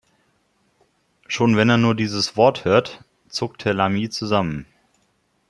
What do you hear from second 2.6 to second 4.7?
hört, zuckt Herr Lamy zusammen!